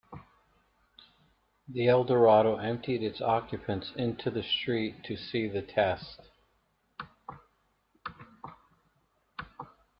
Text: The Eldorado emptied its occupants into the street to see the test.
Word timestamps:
The 1.67 1.87
Eldorado 1.87 2.57
emptied 2.57 3.03
its 3.03 3.21
occupants 3.21 3.91
into 3.95 4.31
the 4.31 4.41
street 4.41 5.03
to 5.03 5.15
see 5.15 5.47
the 5.47 5.61
test. 5.61 6.21